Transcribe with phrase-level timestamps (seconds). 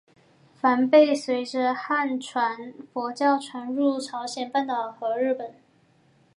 [0.55, 5.53] 梵呗随着汉传佛教传入朝鲜半岛和日本。